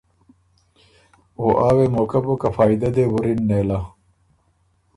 او 1.39 1.45
آ 1.67 1.69
وې 1.75 1.85
موقع 1.95 2.19
بُک 2.25 2.37
که 2.41 2.49
فائدۀ 2.55 2.89
دې 2.95 3.05
وُرِن 3.13 3.39
نېله 3.49 3.79